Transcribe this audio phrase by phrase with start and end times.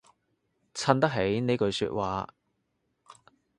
[0.73, 2.27] 襯得起呢句說話